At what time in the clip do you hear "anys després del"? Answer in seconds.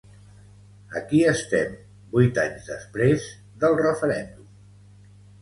2.45-3.79